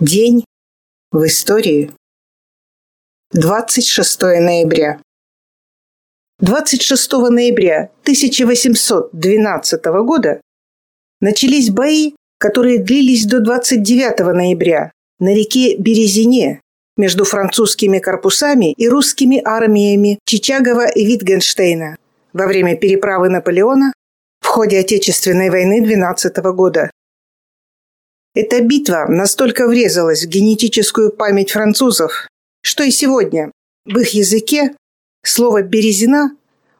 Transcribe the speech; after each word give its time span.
День 0.00 0.44
в 1.12 1.24
истории. 1.26 1.92
26 3.32 4.22
ноября. 4.22 5.00
26 6.40 7.12
ноября 7.12 7.90
1812 8.00 9.84
года 10.04 10.40
начались 11.20 11.70
бои, 11.70 12.14
которые 12.38 12.78
длились 12.78 13.26
до 13.26 13.40
29 13.40 14.34
ноября 14.34 14.90
на 15.20 15.34
реке 15.34 15.76
Березине 15.76 16.62
между 16.96 17.24
французскими 17.24 17.98
корпусами 18.00 18.72
и 18.72 18.88
русскими 18.88 19.40
армиями 19.44 20.18
Чичагова 20.24 20.88
и 20.88 21.04
Витгенштейна 21.04 21.96
во 22.32 22.46
время 22.46 22.76
переправы 22.76 23.28
Наполеона 23.28 23.92
в 24.40 24.46
ходе 24.46 24.80
Отечественной 24.80 25.50
войны 25.50 25.80
12 25.80 26.36
года. 26.54 26.90
Эта 28.34 28.62
битва 28.62 29.06
настолько 29.08 29.66
врезалась 29.66 30.24
в 30.24 30.28
генетическую 30.28 31.12
память 31.12 31.50
французов, 31.50 32.28
что 32.62 32.82
и 32.82 32.90
сегодня 32.90 33.52
в 33.84 33.98
их 33.98 34.14
языке 34.14 34.74
слово 35.22 35.62
«березина» 35.62 36.34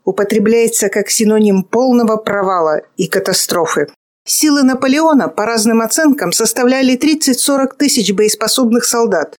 употребляется 0.05 0.89
как 0.89 1.11
синоним 1.11 1.63
полного 1.63 2.17
провала 2.17 2.83
и 2.97 3.07
катастрофы. 3.07 3.89
Силы 4.25 4.63
Наполеона, 4.63 5.29
по 5.29 5.45
разным 5.45 5.81
оценкам, 5.81 6.33
составляли 6.33 6.97
30-40 6.97 7.77
тысяч 7.77 8.13
боеспособных 8.13 8.85
солдат. 8.85 9.37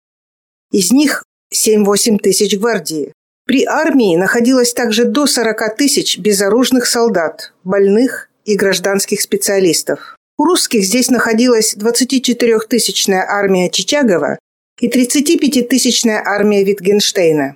Из 0.72 0.92
них 0.92 1.24
7-8 1.54 2.18
тысяч 2.20 2.58
гвардии. 2.58 3.14
При 3.46 3.66
армии 3.66 4.16
находилось 4.18 4.74
также 4.74 5.06
до 5.06 5.26
40 5.26 5.76
тысяч 5.78 6.20
безоружных 6.20 6.86
солдат, 6.86 7.54
больных 7.64 8.30
и 8.46 8.56
гражданских 8.56 9.22
специалистов. 9.22 10.16
У 10.38 10.46
русских 10.46 10.84
здесь 10.84 11.10
находилась 11.10 11.76
24-тысячная 11.76 13.24
армия 13.28 13.70
Чичагова 13.70 14.40
и 14.80 14.90
35-тысячная 14.90 16.22
армия 16.26 16.64
Витгенштейна. 16.64 17.56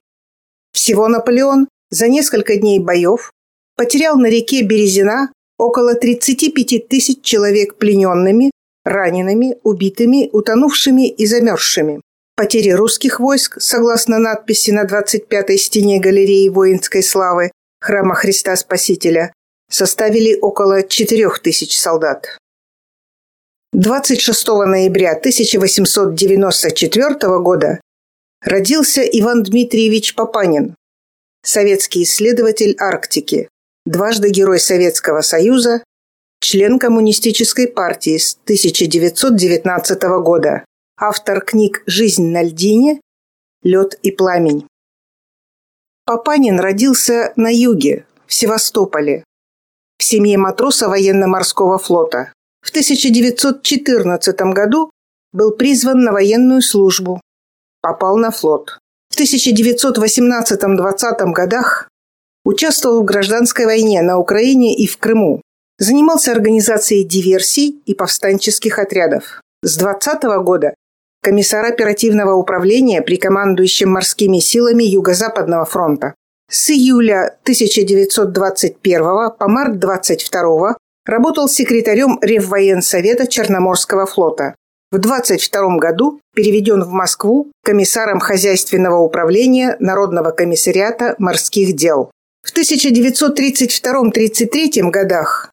Всего 0.73 1.07
Наполеон 1.07 1.67
за 1.89 2.07
несколько 2.07 2.57
дней 2.57 2.79
боев 2.79 3.31
потерял 3.75 4.17
на 4.17 4.27
реке 4.27 4.61
Березина 4.61 5.31
около 5.57 5.95
35 5.95 6.87
тысяч 6.87 7.21
человек 7.23 7.77
плененными, 7.77 8.51
ранеными, 8.85 9.57
убитыми, 9.63 10.29
утонувшими 10.31 11.09
и 11.09 11.25
замерзшими. 11.25 12.01
Потери 12.35 12.69
русских 12.69 13.19
войск, 13.19 13.59
согласно 13.59 14.19
надписи 14.19 14.69
на 14.69 14.85
25-й 14.85 15.57
стене 15.57 15.99
галереи 15.99 16.49
воинской 16.49 17.01
славы 17.01 17.51
Храма 17.79 18.13
Христа 18.13 18.55
Спасителя, 18.55 19.33
составили 19.69 20.37
около 20.39 20.83
4 20.83 21.29
тысяч 21.41 21.77
солдат. 21.79 22.37
26 23.79 24.47
ноября 24.65 25.11
1894 25.11 27.39
года 27.41 27.79
родился 28.41 29.03
Иван 29.03 29.43
Дмитриевич 29.43 30.15
Папанин, 30.15 30.75
советский 31.43 32.01
исследователь 32.01 32.75
Арктики, 32.79 33.49
дважды 33.85 34.31
Герой 34.31 34.59
Советского 34.59 35.21
Союза, 35.21 35.83
член 36.39 36.79
Коммунистической 36.79 37.67
партии 37.67 38.17
с 38.17 38.39
1919 38.45 40.01
года, 40.23 40.65
автор 40.99 41.41
книг 41.41 41.83
«Жизнь 41.85 42.31
на 42.31 42.41
льдине», 42.41 42.99
«Лед 43.61 43.93
и 44.01 44.09
пламень». 44.09 44.65
Папанин 46.03 46.59
родился 46.59 47.31
на 47.35 47.53
юге, 47.53 48.07
в 48.25 48.33
Севастополе, 48.33 49.23
в 49.99 50.03
семье 50.03 50.39
матроса 50.39 50.89
военно-морского 50.89 51.77
флота. 51.77 52.33
В 52.67 52.69
1914 52.69 54.39
году 54.53 54.91
был 55.31 55.51
призван 55.51 56.03
на 56.03 56.11
военную 56.11 56.61
службу. 56.61 57.21
Попал 57.81 58.17
на 58.17 58.29
флот. 58.29 58.77
В 59.09 59.17
1918-20 59.17 61.31
годах 61.31 61.87
участвовал 62.43 63.03
в 63.03 63.05
гражданской 63.05 63.65
войне 63.65 64.01
на 64.01 64.17
Украине 64.17 64.75
и 64.75 64.85
в 64.85 64.97
Крыму. 64.97 65.41
Занимался 65.79 66.33
организацией 66.33 67.05
диверсий 67.05 67.81
и 67.85 67.93
повстанческих 67.93 68.79
отрядов. 68.79 69.39
С 69.63 69.77
20 69.77 70.23
года 70.43 70.73
комиссар 71.23 71.63
оперативного 71.63 72.33
управления 72.33 73.01
при 73.01 73.15
командующем 73.15 73.91
морскими 73.91 74.39
силами 74.39 74.83
Юго-Западного 74.83 75.63
фронта. 75.63 76.15
С 76.51 76.69
июля 76.69 77.37
1921 77.43 79.31
по 79.39 79.47
март 79.47 79.79
22 79.79 80.75
работал 81.07 81.47
секретарем 81.47 82.19
Реввоенсовета 82.21 83.25
Черноморского 83.27 84.05
флота. 84.05 84.53
В 84.91 84.99
22 84.99 85.77
году 85.77 86.19
переведен 86.35 86.83
в 86.83 86.91
Москву 86.91 87.51
комиссаром 87.63 88.19
хозяйственного 88.19 88.99
управления 88.99 89.77
Народного 89.79 90.29
комиссариата 90.31 91.15
морских 91.17 91.73
дел. 91.75 92.11
В 92.43 92.55
1932-33 92.55 94.91
годах 94.91 95.49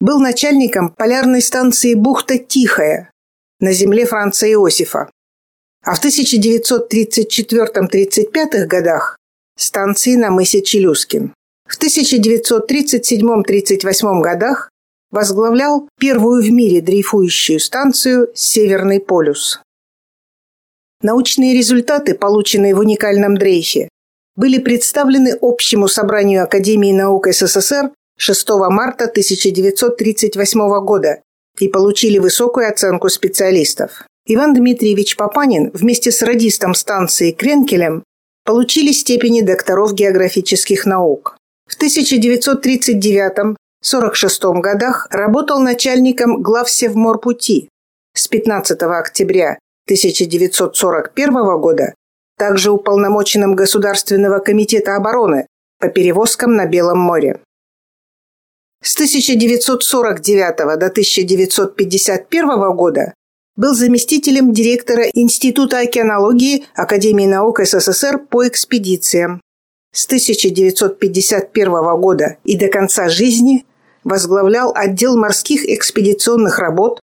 был 0.00 0.20
начальником 0.20 0.90
полярной 0.90 1.42
станции 1.42 1.94
бухта 1.94 2.38
Тихая 2.38 3.10
на 3.60 3.72
земле 3.72 4.06
Франца 4.06 4.48
Иосифа, 4.50 5.10
а 5.84 5.94
в 5.94 6.02
1934-35 6.02 8.66
годах 8.66 9.18
станции 9.58 10.14
на 10.14 10.30
мысе 10.30 10.62
Челюскин. 10.62 11.34
В 11.68 11.78
1937-38 11.78 14.22
годах 14.22 14.70
возглавлял 15.10 15.88
первую 15.98 16.42
в 16.42 16.50
мире 16.50 16.80
дрейфующую 16.80 17.60
станцию 17.60 18.30
«Северный 18.34 19.00
полюс». 19.00 19.60
Научные 21.02 21.54
результаты, 21.54 22.14
полученные 22.14 22.74
в 22.74 22.80
уникальном 22.80 23.36
дрейфе, 23.36 23.88
были 24.36 24.58
представлены 24.58 25.36
Общему 25.40 25.88
собранию 25.88 26.42
Академии 26.44 26.92
наук 26.92 27.28
СССР 27.28 27.92
6 28.18 28.48
марта 28.70 29.04
1938 29.04 30.84
года 30.84 31.22
и 31.60 31.68
получили 31.68 32.18
высокую 32.18 32.68
оценку 32.68 33.08
специалистов. 33.08 34.04
Иван 34.26 34.54
Дмитриевич 34.54 35.16
Папанин 35.16 35.70
вместе 35.72 36.12
с 36.12 36.22
радистом 36.22 36.74
станции 36.74 37.32
Кренкелем 37.32 38.02
получили 38.44 38.92
степени 38.92 39.40
докторов 39.40 39.94
географических 39.94 40.84
наук. 40.84 41.36
В 41.68 41.76
1939 41.76 43.56
1946 43.80 44.60
годах 44.60 45.06
работал 45.10 45.60
начальником 45.60 46.42
главсевморпути. 46.42 47.68
С 48.12 48.26
15 48.26 48.82
октября 48.82 49.58
1941 49.86 51.60
года 51.60 51.94
также 52.36 52.72
уполномоченным 52.72 53.54
Государственного 53.54 54.40
комитета 54.40 54.96
обороны 54.96 55.46
по 55.78 55.88
перевозкам 55.88 56.56
на 56.56 56.66
Белом 56.66 56.98
море. 56.98 57.40
С 58.82 58.94
1949 58.94 60.56
до 60.56 60.86
1951 60.86 62.76
года 62.76 63.14
был 63.54 63.74
заместителем 63.74 64.52
директора 64.52 65.04
Института 65.14 65.80
океанологии 65.80 66.66
Академии 66.74 67.26
наук 67.26 67.60
СССР 67.60 68.18
по 68.28 68.46
экспедициям. 68.48 69.40
С 69.92 70.06
1951 70.06 72.00
года 72.00 72.36
и 72.44 72.56
до 72.56 72.68
конца 72.68 73.08
жизни 73.08 73.64
возглавлял 74.08 74.72
отдел 74.74 75.16
морских 75.16 75.68
экспедиционных 75.68 76.58
работ 76.58 77.00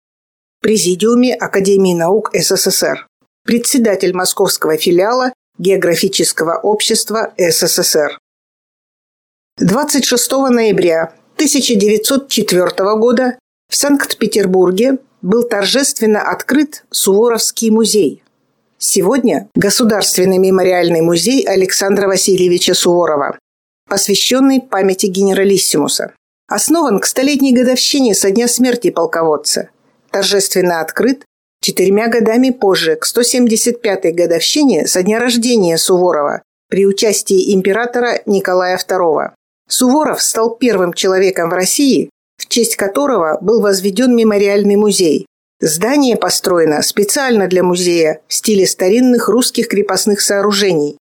Президиуме 0.61 1.33
Академии 1.33 1.95
наук 1.95 2.29
СССР, 2.33 3.07
председатель 3.43 4.13
московского 4.13 4.77
филиала 4.77 5.33
Географического 5.57 6.59
общества 6.59 7.33
СССР. 7.37 8.19
26 9.57 10.31
ноября 10.31 11.13
1904 11.35 12.95
года 12.97 13.39
в 13.67 13.75
Санкт-Петербурге 13.75 14.99
был 15.23 15.43
торжественно 15.43 16.21
открыт 16.21 16.83
Суворовский 16.91 17.71
музей. 17.71 18.21
Сегодня 18.77 19.49
Государственный 19.55 20.37
мемориальный 20.37 21.01
музей 21.01 21.43
Александра 21.47 22.07
Васильевича 22.07 22.75
Суворова, 22.75 23.39
посвященный 23.89 24.61
памяти 24.61 25.07
генералиссимуса 25.07 26.13
основан 26.51 26.99
к 26.99 27.05
столетней 27.05 27.53
годовщине 27.53 28.13
со 28.13 28.29
дня 28.29 28.47
смерти 28.49 28.89
полководца. 28.89 29.69
Торжественно 30.11 30.81
открыт 30.81 31.23
четырьмя 31.61 32.09
годами 32.09 32.49
позже, 32.49 32.97
к 32.97 33.05
175-й 33.05 34.11
годовщине 34.11 34.85
со 34.85 35.01
дня 35.01 35.19
рождения 35.19 35.77
Суворова 35.77 36.41
при 36.69 36.85
участии 36.85 37.53
императора 37.53 38.21
Николая 38.25 38.77
II. 38.77 39.31
Суворов 39.69 40.21
стал 40.21 40.55
первым 40.55 40.91
человеком 40.91 41.49
в 41.49 41.53
России, 41.53 42.09
в 42.37 42.47
честь 42.47 42.75
которого 42.75 43.37
был 43.39 43.61
возведен 43.61 44.13
мемориальный 44.13 44.75
музей. 44.75 45.27
Здание 45.61 46.17
построено 46.17 46.81
специально 46.81 47.47
для 47.47 47.63
музея 47.63 48.21
в 48.27 48.33
стиле 48.33 48.67
старинных 48.67 49.29
русских 49.29 49.69
крепостных 49.69 50.19
сооружений. 50.19 50.97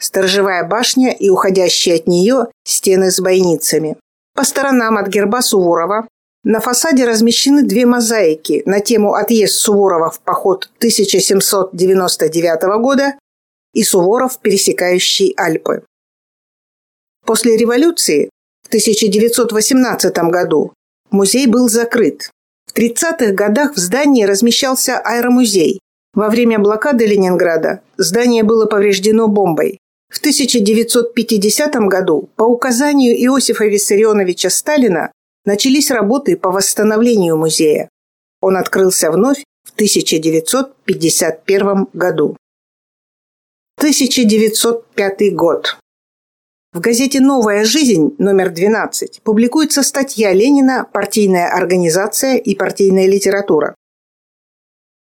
Сторожевая 0.00 0.64
башня 0.64 1.12
и 1.12 1.28
уходящие 1.28 1.96
от 1.96 2.06
нее 2.06 2.46
стены 2.64 3.10
с 3.10 3.20
бойницами. 3.20 3.98
По 4.40 4.44
сторонам 4.46 4.96
от 4.96 5.08
герба 5.08 5.42
Суворова 5.42 6.08
На 6.44 6.60
фасаде 6.60 7.04
размещены 7.04 7.62
две 7.62 7.84
мозаики 7.84 8.62
на 8.64 8.80
тему 8.80 9.12
«Отъезд 9.12 9.56
Суворова 9.56 10.10
в 10.10 10.20
поход 10.20 10.70
1799 10.78 12.62
года» 12.80 13.18
и 13.74 13.82
«Суворов, 13.82 14.38
пересекающий 14.38 15.34
Альпы». 15.36 15.82
После 17.26 17.58
революции 17.58 18.30
в 18.62 18.68
1918 18.68 20.16
году 20.30 20.72
музей 21.10 21.46
был 21.46 21.68
закрыт. 21.68 22.30
В 22.66 22.74
30-х 22.74 23.32
годах 23.32 23.74
в 23.74 23.78
здании 23.78 24.24
размещался 24.24 24.98
аэромузей. 24.98 25.80
Во 26.14 26.30
время 26.30 26.58
блокады 26.58 27.04
Ленинграда 27.04 27.82
здание 27.98 28.42
было 28.42 28.64
повреждено 28.64 29.28
бомбой. 29.28 29.80
В 30.10 30.18
1950 30.18 31.74
году 31.86 32.28
по 32.34 32.42
указанию 32.42 33.14
Иосифа 33.14 33.66
Виссарионовича 33.66 34.50
Сталина 34.50 35.12
начались 35.44 35.92
работы 35.92 36.36
по 36.36 36.50
восстановлению 36.50 37.36
музея. 37.36 37.88
Он 38.40 38.56
открылся 38.56 39.12
вновь 39.12 39.44
в 39.64 39.72
1951 39.74 41.86
году. 41.92 42.36
1905 43.78 45.34
год. 45.34 45.78
В 46.72 46.80
газете 46.80 47.20
«Новая 47.20 47.64
жизнь» 47.64 48.16
номер 48.18 48.50
12 48.50 49.22
публикуется 49.22 49.84
статья 49.84 50.32
Ленина 50.32 50.88
«Партийная 50.92 51.52
организация 51.52 52.34
и 52.36 52.56
партийная 52.56 53.06
литература». 53.06 53.76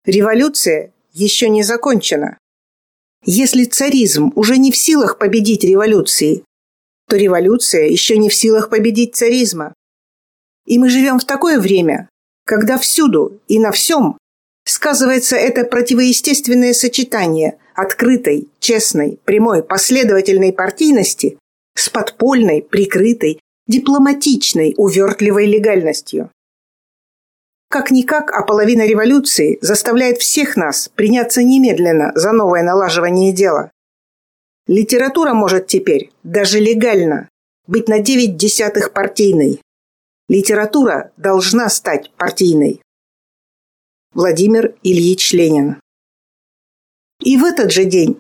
Революция 0.06 0.92
еще 1.14 1.48
не 1.50 1.64
закончена. 1.64 2.38
Если 3.26 3.66
царизм 3.66 4.32
уже 4.36 4.58
не 4.58 4.72
в 4.72 4.78
силах 4.78 5.18
победить 5.18 5.64
революции, 5.64 6.44
то 7.08 7.18
революция 7.18 7.88
еще 7.88 8.18
не 8.18 8.30
в 8.30 8.34
силах 8.34 8.70
победить 8.70 9.16
царизма. 9.16 9.74
И 10.66 10.78
мы 10.78 10.90
живем 10.90 11.20
в 11.20 11.26
такое 11.26 11.60
время, 11.60 12.08
когда 12.46 12.78
всюду 12.78 13.40
и 13.48 13.60
на 13.60 13.72
всем 13.72 14.18
сказывается 14.66 15.36
это 15.36 15.66
противоестественное 15.66 16.74
сочетание 16.74 17.58
открытой, 17.76 18.48
честной, 18.60 19.20
прямой, 19.26 19.64
последовательной 19.64 20.54
партийности 20.54 21.38
с 21.76 21.90
подпольной, 21.90 22.62
прикрытой, 22.62 23.40
дипломатичной, 23.68 24.76
увертливой 24.78 25.46
легальностью. 25.46 26.30
Как-никак, 27.70 28.32
а 28.32 28.44
половина 28.44 28.88
революции 28.88 29.60
заставляет 29.62 30.18
всех 30.18 30.58
нас 30.58 30.90
приняться 30.90 31.44
немедленно 31.44 32.12
за 32.16 32.32
новое 32.32 32.64
налаживание 32.64 33.32
дела. 33.32 33.72
Литература 34.68 35.34
может 35.34 35.68
теперь, 35.68 36.12
даже 36.24 36.60
легально, 36.60 37.30
быть 37.68 37.88
на 37.88 38.00
девять 38.00 38.38
десятых 38.38 38.92
партийной. 38.92 39.62
Литература 40.28 41.12
должна 41.18 41.70
стать 41.70 42.12
партийной. 42.18 42.82
Владимир 44.14 44.76
Ильич 44.82 45.32
Ленин. 45.34 45.80
И 47.22 47.38
в 47.38 47.46
этот 47.46 47.72
же 47.72 47.86
день, 47.86 48.20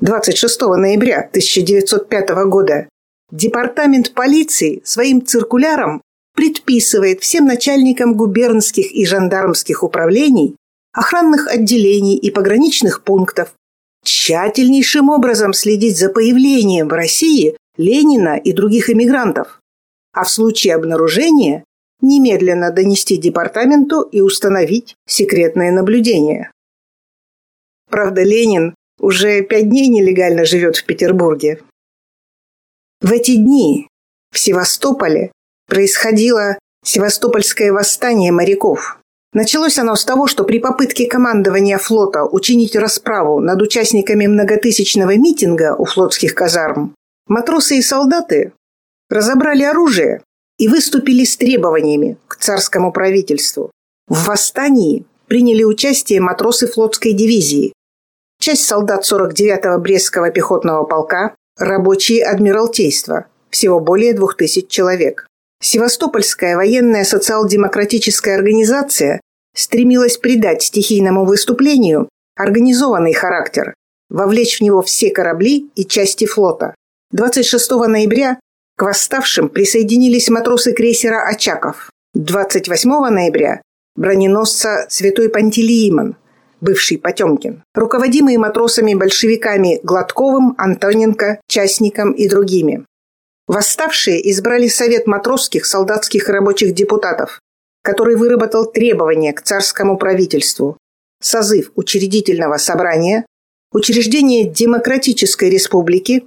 26 0.00 0.60
ноября 0.60 1.20
1905 1.20 2.30
года, 2.46 2.88
Департамент 3.30 4.12
полиции 4.12 4.82
своим 4.84 5.24
циркуляром 5.24 6.02
предписывает 6.34 7.22
всем 7.22 7.46
начальникам 7.46 8.14
губернских 8.14 8.92
и 8.92 9.04
жандармских 9.04 9.82
управлений, 9.82 10.56
охранных 10.92 11.48
отделений 11.48 12.16
и 12.16 12.30
пограничных 12.30 13.04
пунктов 13.04 13.54
тщательнейшим 14.02 15.10
образом 15.10 15.52
следить 15.52 15.98
за 15.98 16.08
появлением 16.08 16.88
в 16.88 16.92
России 16.92 17.56
Ленина 17.76 18.36
и 18.36 18.52
других 18.52 18.88
эмигрантов 18.88 19.60
а 20.12 20.24
в 20.24 20.30
случае 20.30 20.74
обнаружения 20.74 21.64
немедленно 22.00 22.70
донести 22.72 23.16
департаменту 23.16 24.02
и 24.02 24.20
установить 24.20 24.96
секретное 25.06 25.70
наблюдение. 25.70 26.50
Правда, 27.88 28.22
Ленин 28.22 28.74
уже 28.98 29.42
пять 29.42 29.68
дней 29.68 29.88
нелегально 29.88 30.44
живет 30.44 30.76
в 30.76 30.86
Петербурге. 30.86 31.62
В 33.00 33.12
эти 33.12 33.36
дни 33.36 33.88
в 34.32 34.38
Севастополе 34.38 35.32
происходило 35.70 36.58
Севастопольское 36.84 37.72
восстание 37.72 38.32
моряков. 38.32 38.98
Началось 39.32 39.78
оно 39.78 39.94
с 39.94 40.04
того, 40.04 40.26
что 40.26 40.44
при 40.44 40.58
попытке 40.58 41.06
командования 41.06 41.78
флота 41.78 42.24
учинить 42.24 42.74
расправу 42.74 43.38
над 43.38 43.62
участниками 43.62 44.26
многотысячного 44.26 45.16
митинга 45.16 45.76
у 45.76 45.84
флотских 45.84 46.34
казарм, 46.34 46.94
матросы 47.28 47.76
и 47.76 47.82
солдаты 47.82 48.52
разобрали 49.08 49.62
оружие 49.62 50.22
и 50.58 50.68
выступили 50.68 51.24
с 51.24 51.36
требованиями 51.36 52.18
к 52.26 52.36
царскому 52.36 52.92
правительству. 52.92 53.70
В 54.08 54.26
восстании 54.26 55.04
приняли 55.28 55.62
участие 55.62 56.20
матросы 56.20 56.66
флотской 56.66 57.12
дивизии, 57.12 57.72
часть 58.40 58.66
солдат 58.66 59.04
49-го 59.08 59.78
Брестского 59.78 60.30
пехотного 60.30 60.84
полка, 60.84 61.36
рабочие 61.56 62.24
Адмиралтейства, 62.24 63.26
всего 63.50 63.78
более 63.78 64.12
2000 64.12 64.66
человек. 64.66 65.29
Севастопольская 65.62 66.56
военная 66.56 67.04
социал-демократическая 67.04 68.34
организация 68.34 69.20
стремилась 69.54 70.16
придать 70.16 70.62
стихийному 70.62 71.24
выступлению 71.26 72.08
организованный 72.36 73.12
характер, 73.12 73.74
вовлечь 74.08 74.58
в 74.58 74.62
него 74.62 74.80
все 74.80 75.10
корабли 75.10 75.70
и 75.74 75.84
части 75.84 76.24
флота. 76.24 76.74
26 77.12 77.70
ноября 77.70 78.38
к 78.76 78.82
восставшим 78.82 79.50
присоединились 79.50 80.30
матросы 80.30 80.72
крейсера 80.72 81.28
«Очаков». 81.28 81.90
28 82.14 82.90
ноября– 83.10 83.60
броненосца 83.96 84.86
«Святой 84.88 85.28
Пантелеимон», 85.28 86.16
бывший 86.62 86.96
Потемкин, 86.96 87.62
руководимые 87.74 88.38
матросами-большевиками 88.38 89.80
Гладковым, 89.82 90.54
Антоненко, 90.56 91.40
Частником 91.46 92.12
и 92.12 92.28
другими. 92.28 92.86
Восставшие 93.50 94.30
избрали 94.30 94.68
Совет 94.68 95.08
матросских 95.08 95.66
солдатских 95.66 96.28
рабочих 96.28 96.72
депутатов, 96.72 97.40
который 97.82 98.14
выработал 98.14 98.64
требования 98.64 99.32
к 99.32 99.42
царскому 99.42 99.98
правительству, 99.98 100.76
созыв 101.20 101.72
учредительного 101.74 102.58
собрания, 102.58 103.26
учреждение 103.72 104.48
демократической 104.48 105.50
республики, 105.50 106.24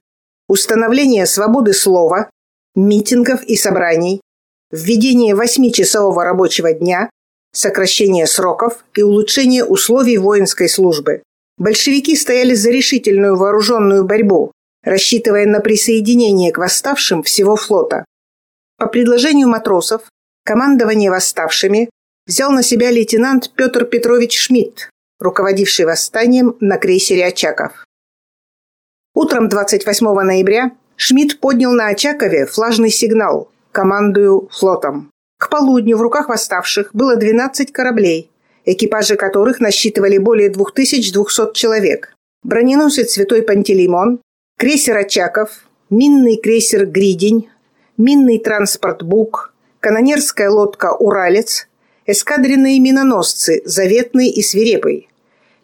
установление 0.49 1.25
свободы 1.25 1.71
слова, 1.71 2.29
митингов 2.75 3.41
и 3.43 3.55
собраний, 3.55 4.19
введение 4.69 5.33
восьмичасового 5.33 6.25
рабочего 6.25 6.73
дня, 6.73 7.09
сокращение 7.53 8.27
сроков 8.27 8.83
и 8.95 9.01
улучшение 9.01 9.63
условий 9.63 10.17
воинской 10.17 10.67
службы. 10.67 11.23
Большевики 11.57 12.17
стояли 12.17 12.53
за 12.53 12.69
решительную 12.69 13.37
вооруженную 13.37 14.03
борьбу, 14.03 14.51
рассчитывая 14.83 15.45
на 15.45 15.59
присоединение 15.59 16.51
к 16.51 16.57
восставшим 16.57 17.23
всего 17.23 17.55
флота. 17.55 18.05
По 18.77 18.87
предложению 18.87 19.47
матросов, 19.47 20.03
командование 20.45 21.09
восставшими 21.09 21.89
взял 22.27 22.51
на 22.51 22.63
себя 22.63 22.91
лейтенант 22.91 23.51
Петр 23.55 23.85
Петрович 23.85 24.37
Шмидт, 24.37 24.89
руководивший 25.19 25.85
восстанием 25.85 26.57
на 26.59 26.77
крейсере 26.77 27.25
«Очаков». 27.27 27.85
Утром 29.13 29.47
28 29.47 30.05
ноября 30.21 30.71
Шмидт 30.95 31.39
поднял 31.39 31.71
на 31.71 31.87
Очакове 31.87 32.45
флажный 32.45 32.89
сигнал 32.89 33.49
«Командую 33.71 34.49
флотом». 34.51 35.11
К 35.37 35.49
полудню 35.49 35.97
в 35.97 36.01
руках 36.01 36.29
восставших 36.29 36.91
было 36.93 37.15
12 37.15 37.71
кораблей, 37.71 38.31
экипажи 38.65 39.15
которых 39.15 39.59
насчитывали 39.59 40.17
более 40.17 40.49
2200 40.49 41.53
человек. 41.53 42.13
Броненосец 42.43 43.11
«Святой 43.11 43.41
Пантелеймон», 43.43 44.21
крейсер 44.63 44.95
«Очаков», 44.95 45.65
минный 45.89 46.37
крейсер 46.37 46.85
«Гридень», 46.85 47.49
минный 47.97 48.39
транспорт 48.39 49.03
«Бук», 49.03 49.53
канонерская 49.81 50.49
лодка 50.49 50.95
«Уралец», 50.95 51.67
эскадренные 52.05 52.79
миноносцы 52.79 53.61
«Заветный» 53.65 54.29
и 54.29 54.41
«Свирепый», 54.41 55.09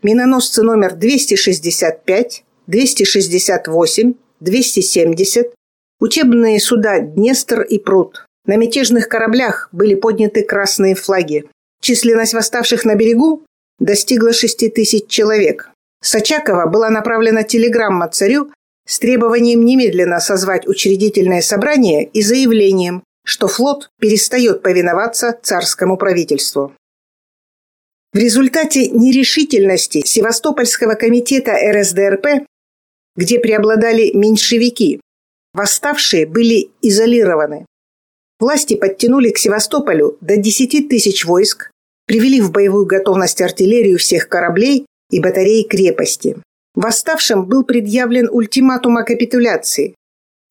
миноносцы 0.03 0.63
номер 0.63 0.95
265, 0.95 2.43
268, 2.67 4.13
270, 4.41 5.53
учебные 6.01 6.59
суда 6.59 6.99
«Днестр» 6.99 7.61
и 7.61 7.79
«Пруд». 7.79 8.25
На 8.45 8.57
мятежных 8.57 9.07
кораблях 9.07 9.69
были 9.71 9.95
подняты 9.95 10.43
красные 10.43 10.95
флаги. 10.95 11.45
Численность 11.81 12.33
восставших 12.33 12.83
на 12.83 12.95
берегу 12.95 13.43
достигла 13.79 14.33
6 14.33 14.73
тысяч 14.73 15.07
человек. 15.07 15.69
С 16.01 16.15
Очакова 16.15 16.65
была 16.65 16.89
направлена 16.89 17.43
телеграмма 17.43 18.09
царю 18.09 18.51
с 18.89 18.97
требованием 18.97 19.63
немедленно 19.63 20.19
созвать 20.19 20.67
учредительное 20.67 21.41
собрание 21.41 22.05
и 22.05 22.21
заявлением, 22.23 23.03
что 23.23 23.47
флот 23.47 23.91
перестает 23.99 24.63
повиноваться 24.63 25.37
царскому 25.43 25.95
правительству. 25.95 26.73
В 28.13 28.17
результате 28.17 28.89
нерешительности 28.89 30.01
Севастопольского 30.03 30.95
комитета 30.95 31.53
РСДРП 31.71 32.47
где 33.19 33.37
преобладали 33.37 34.11
меньшевики. 34.13 35.01
Восставшие 35.53 36.25
были 36.25 36.69
изолированы. 36.81 37.65
Власти 38.39 38.75
подтянули 38.75 39.31
к 39.31 39.37
Севастополю 39.37 40.17
до 40.21 40.37
10 40.37 40.87
тысяч 40.87 41.25
войск, 41.25 41.69
привели 42.05 42.39
в 42.39 42.51
боевую 42.51 42.85
готовность 42.85 43.41
артиллерию 43.41 43.97
всех 43.97 44.29
кораблей 44.29 44.85
и 45.11 45.19
батареи 45.19 45.63
крепости. 45.63 46.37
Восставшим 46.75 47.45
был 47.45 47.63
предъявлен 47.63 48.29
ультиматум 48.31 48.97
о 48.97 49.03
капитуляции, 49.03 49.95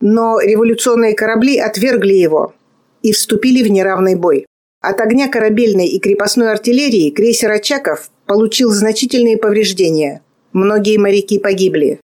но 0.01 0.41
революционные 0.41 1.15
корабли 1.15 1.59
отвергли 1.59 2.15
его 2.15 2.55
и 3.03 3.13
вступили 3.13 3.63
в 3.63 3.71
неравный 3.71 4.15
бой. 4.15 4.47
От 4.81 5.01
огня 5.01 5.29
корабельной 5.29 5.89
и 5.89 5.99
крепостной 5.99 6.53
артиллерии 6.53 7.11
крейсер 7.11 7.51
«Очаков» 7.51 8.11
получил 8.27 8.71
значительные 8.71 9.37
повреждения. 9.37 10.23
Многие 10.53 10.99
моряки 10.99 11.39
погибли. 11.39 12.01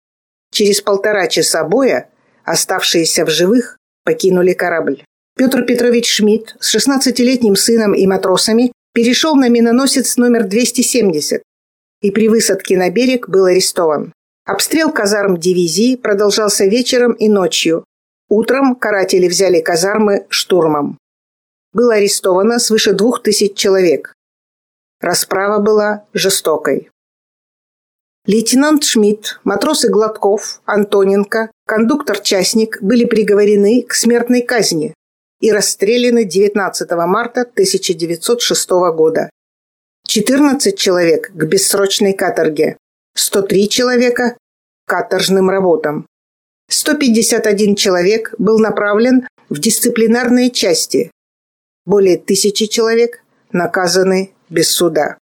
Через 0.52 0.80
полтора 0.80 1.26
часа 1.26 1.64
боя 1.64 2.08
оставшиеся 2.44 3.24
в 3.24 3.30
живых 3.30 3.76
покинули 4.04 4.52
корабль. 4.52 5.02
Петр 5.36 5.64
Петрович 5.64 6.08
Шмидт 6.10 6.56
с 6.60 6.74
16-летним 6.74 7.56
сыном 7.56 7.94
и 7.94 8.06
матросами 8.06 8.72
перешел 8.94 9.34
на 9.34 9.48
миноносец 9.48 10.16
номер 10.16 10.44
270 10.44 11.42
и 12.02 12.10
при 12.10 12.28
высадке 12.28 12.76
на 12.76 12.90
берег 12.90 13.28
был 13.28 13.46
арестован. 13.46 14.12
Обстрел 14.44 14.92
казарм 14.92 15.38
дивизии 15.38 15.96
продолжался 15.96 16.66
вечером 16.66 17.12
и 17.12 17.28
ночью. 17.28 17.84
Утром 18.28 18.74
каратели 18.74 19.28
взяли 19.28 19.60
казармы 19.60 20.26
штурмом. 20.28 20.98
Было 21.72 21.94
арестовано 21.94 22.58
свыше 22.58 22.92
двух 22.92 23.22
тысяч 23.22 23.54
человек. 23.54 24.12
Расправа 25.00 25.62
была 25.62 26.04
жестокой. 26.12 26.90
Лейтенант 28.26 28.84
Шмидт, 28.84 29.40
матросы 29.42 29.88
Гладков, 29.88 30.60
Антоненко, 30.64 31.50
кондуктор-частник 31.66 32.80
были 32.80 33.04
приговорены 33.04 33.82
к 33.82 33.94
смертной 33.94 34.42
казни 34.42 34.94
и 35.40 35.50
расстреляны 35.50 36.24
19 36.24 36.90
марта 37.06 37.40
1906 37.40 38.70
года. 38.94 39.30
14 40.14 40.76
человек 40.76 41.30
к 41.32 41.44
бессрочной 41.44 42.12
каторге, 42.12 42.76
103 43.14 43.68
человека– 43.70 44.36
каторжным 44.86 45.48
работам. 45.48 46.06
151 46.68 47.76
человек 47.76 48.34
был 48.36 48.58
направлен 48.58 49.26
в 49.48 49.58
дисциплинарные 49.58 50.50
части. 50.50 51.10
Более 51.86 52.18
тысячи 52.18 52.66
человек 52.66 53.24
наказаны 53.52 54.34
без 54.50 54.70
суда. 54.70 55.16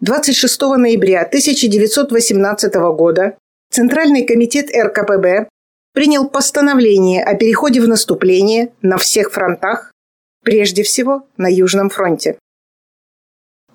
26 0.00 0.60
ноября 0.76 1.20
1918 1.22 2.74
года 2.74 3.38
Центральный 3.70 4.26
комитет 4.26 4.74
РКПБ 4.74 5.48
принял 5.92 6.28
постановление 6.28 7.22
о 7.22 7.36
переходе 7.36 7.80
в 7.80 7.86
наступление 7.86 8.72
на 8.82 8.98
всех 8.98 9.30
фронтах, 9.30 9.92
прежде 10.42 10.82
всего 10.82 11.28
на 11.36 11.46
Южном 11.46 11.88
фронте. 11.88 12.36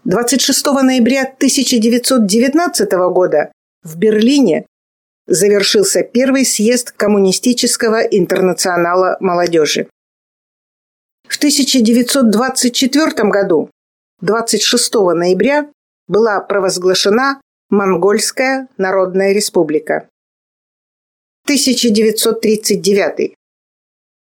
26 0.10 0.66
ноября 0.82 1.22
1919 1.22 2.92
года 3.14 3.52
в 3.84 3.96
Берлине 3.96 4.66
завершился 5.28 6.02
первый 6.02 6.46
съезд 6.46 6.94
Коммунистического 6.94 8.02
интернационала 8.02 9.18
молодежи. 9.20 9.88
В 11.28 11.38
1924 11.38 13.30
году, 13.30 13.70
26 14.22 14.94
ноября, 15.14 15.70
была 16.08 16.40
провозглашена 16.40 17.40
Монгольская 17.70 18.68
Народная 18.80 19.32
Республика. 19.32 20.10
1939. 21.44 23.36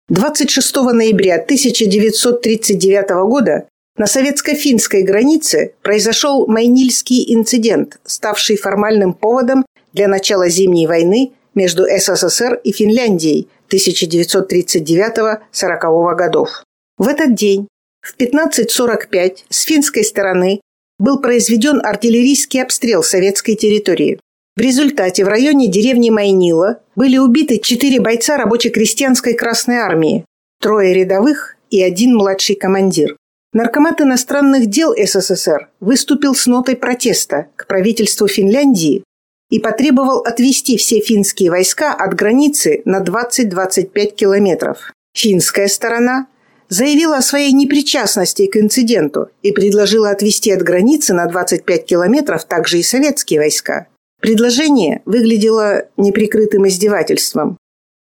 26 0.09 0.76
ноября 0.76 1.35
1939 1.35 3.11
года 3.28 3.68
на 3.96 4.06
советско-финской 4.06 5.02
границе 5.02 5.74
произошел 5.82 6.46
Майнильский 6.46 7.34
инцидент, 7.34 7.98
ставший 8.04 8.56
формальным 8.56 9.14
поводом 9.14 9.66
для 9.92 10.06
начала 10.08 10.48
Зимней 10.48 10.86
войны 10.86 11.32
между 11.54 11.84
СССР 11.84 12.60
и 12.62 12.72
Финляндией 12.72 13.48
1939-40 13.70 16.14
годов. 16.14 16.62
В 16.98 17.08
этот 17.08 17.34
день 17.34 17.68
в 18.02 18.14
15.45 18.18 19.36
с 19.48 19.62
финской 19.62 20.04
стороны 20.04 20.60
был 20.98 21.20
произведен 21.20 21.80
артиллерийский 21.84 22.62
обстрел 22.62 23.02
советской 23.02 23.54
территории. 23.54 24.18
В 24.56 24.60
результате 24.60 25.24
в 25.24 25.28
районе 25.28 25.68
деревни 25.68 26.10
Майнила 26.10 26.80
были 26.94 27.18
убиты 27.18 27.58
четыре 27.58 28.00
бойца 28.00 28.38
рабоче-крестьянской 28.38 29.34
Красной 29.34 29.76
Армии, 29.76 30.24
трое 30.60 30.94
рядовых 30.94 31.56
и 31.70 31.82
один 31.82 32.14
младший 32.14 32.56
командир. 32.56 33.16
Наркомат 33.52 34.00
иностранных 34.00 34.66
дел 34.66 34.94
СССР 34.96 35.70
выступил 35.80 36.34
с 36.34 36.46
нотой 36.46 36.76
протеста 36.76 37.48
к 37.56 37.66
правительству 37.66 38.28
Финляндии 38.28 39.02
и 39.50 39.60
потребовал 39.60 40.20
отвести 40.20 40.76
все 40.76 41.00
финские 41.00 41.50
войска 41.50 41.94
от 41.94 42.14
границы 42.14 42.82
на 42.84 43.02
20-25 43.02 44.14
километров. 44.14 44.92
Финская 45.14 45.68
сторона 45.68 46.26
заявила 46.68 47.18
о 47.18 47.22
своей 47.22 47.52
непричастности 47.52 48.46
к 48.46 48.56
инциденту 48.56 49.30
и 49.42 49.52
предложила 49.52 50.10
отвести 50.10 50.50
от 50.50 50.62
границы 50.62 51.14
на 51.14 51.26
25 51.26 51.86
километров 51.86 52.44
также 52.44 52.78
и 52.78 52.82
советские 52.82 53.40
войска. 53.40 53.86
Предложение 54.20 55.02
выглядело 55.04 55.84
неприкрытым 55.96 56.66
издевательством. 56.66 57.56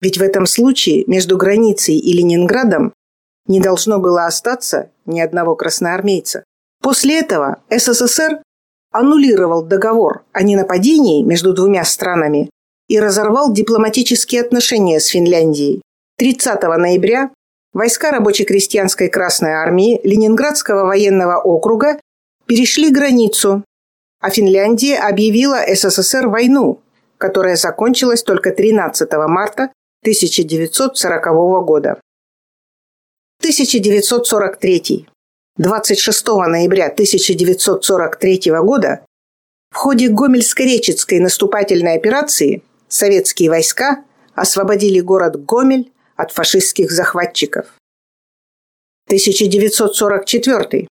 Ведь 0.02 0.18
в 0.18 0.22
этом 0.22 0.46
случае 0.46 1.04
между 1.08 1.38
границей 1.38 1.98
и 1.98 2.14
Ленинградом 2.14 2.94
не 3.48 3.60
должно 3.60 4.00
было 4.00 4.26
остаться 4.26 4.90
ни 5.06 5.20
одного 5.20 5.56
красноармейца. 5.56 6.44
После 6.82 7.20
этого 7.20 7.58
СССР 7.70 8.42
аннулировал 8.92 9.64
договор 9.64 10.24
о 10.32 10.44
ненападении 10.44 11.24
между 11.24 11.54
двумя 11.54 11.84
странами 11.84 12.50
и 12.88 13.00
разорвал 13.00 13.52
дипломатические 13.52 14.42
отношения 14.42 15.00
с 15.00 15.08
Финляндией. 15.08 15.82
30 16.18 16.62
ноября 16.64 17.32
войска 17.74 18.12
рабоче-крестьянской 18.12 19.10
Красной 19.10 19.52
Армии 19.52 20.00
Ленинградского 20.04 20.86
военного 20.86 21.42
округа 21.42 22.00
перешли 22.46 22.90
границу, 22.90 23.64
а 24.22 24.30
Финляндия 24.30 24.98
объявила 25.00 25.60
СССР 25.68 26.28
войну, 26.28 26.80
которая 27.18 27.58
закончилась 27.58 28.24
только 28.24 28.52
13 28.52 29.12
марта 29.28 29.72
1940 30.04 31.66
года. 31.66 32.00
1943. 33.46 35.08
26 35.58 36.28
ноября 36.28 36.88
1943 36.88 38.42
года 38.64 39.06
в 39.70 39.76
ходе 39.76 40.10
Гомельско-Речицкой 40.10 41.20
наступательной 41.20 41.94
операции 41.94 42.64
советские 42.88 43.52
войска 43.52 44.04
освободили 44.34 45.00
город 45.00 45.46
Гомель 45.46 45.92
от 46.16 46.32
фашистских 46.32 46.90
захватчиков. 46.90 47.68
1944. 49.10 50.88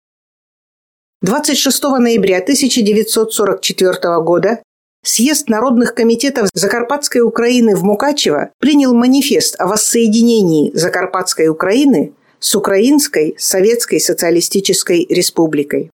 26 1.21 1.83
ноября 1.83 2.38
1944 2.38 4.23
года 4.23 4.62
Съезд 5.05 5.50
народных 5.50 5.95
комитетов 5.95 6.49
Закарпатской 6.55 7.21
Украины 7.21 7.76
в 7.76 7.85
Мукачево 7.85 8.50
принял 8.59 8.95
манифест 8.95 9.55
о 9.61 9.67
воссоединении 9.67 10.75
Закарпатской 10.75 11.49
Украины 11.49 12.14
с 12.40 12.54
Украинской 12.54 13.35
Советской 13.38 14.00
Социалистической 14.00 15.07
Республикой. 15.09 15.90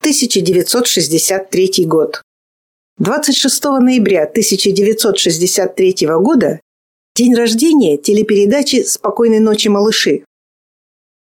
1963 0.00 1.84
год. 1.86 2.22
26 2.98 3.64
ноября 3.64 4.24
1963 4.24 6.06
года 6.20 6.60
День 7.16 7.34
рождения 7.34 7.98
телепередачи 7.98 8.84
«Спокойной 8.84 9.40
ночи, 9.40 9.68
малыши». 9.68 10.24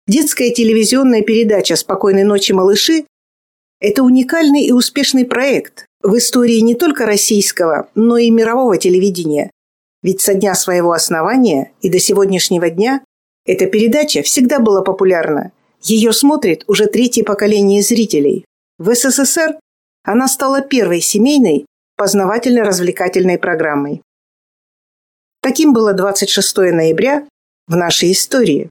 Детская 0.06 0.50
телевизионная 0.50 1.22
передача 1.22 1.74
«Спокойной 1.74 2.22
ночи, 2.22 2.52
малыши»– 2.52 3.04
это 3.80 4.02
уникальный 4.02 4.62
и 4.62 4.72
успешный 4.72 5.24
проект 5.24 5.86
в 6.00 6.16
истории 6.16 6.60
не 6.60 6.76
только 6.76 7.06
российского, 7.06 7.90
но 7.94 8.16
и 8.16 8.30
мирового 8.30 8.78
телевидения. 8.78 9.50
Ведь 10.02 10.20
со 10.20 10.34
дня 10.34 10.54
своего 10.54 10.92
основания 10.92 11.72
и 11.82 11.90
до 11.90 11.98
сегодняшнего 11.98 12.70
дня 12.70 13.04
эта 13.44 13.66
передача 13.66 14.22
всегда 14.22 14.58
была 14.58 14.82
популярна. 14.82 15.52
Ее 15.82 16.12
смотрит 16.12 16.64
уже 16.66 16.86
третье 16.86 17.24
поколение 17.24 17.82
зрителей. 17.82 18.44
В 18.78 18.94
СССР 18.94 19.58
она 20.02 20.28
стала 20.28 20.62
первой 20.62 21.00
семейной 21.00 21.66
познавательно-развлекательной 21.96 23.38
программой. 23.38 24.02
Таким 25.42 25.72
было 25.72 25.92
26 25.92 26.56
ноября 26.56 27.26
в 27.66 27.76
нашей 27.76 28.12
истории. 28.12 28.70